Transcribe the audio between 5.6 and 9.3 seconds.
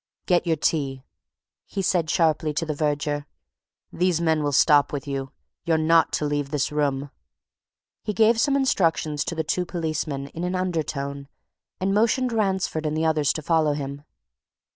you're not to leave this room." He gave some instructions